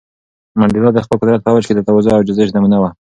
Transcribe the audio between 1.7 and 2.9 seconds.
د تواضع او عاجزۍ نمونه و.